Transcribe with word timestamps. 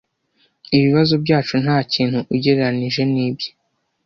Ibibazo 0.77 1.13
byacu 1.23 1.53
ntakintu 1.63 2.19
ugereranije 2.33 3.01
nibye. 3.13 3.49